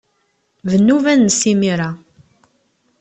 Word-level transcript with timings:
D 0.67 0.71
nnuba-nnes 0.79 1.41
imir-a. 1.51 1.89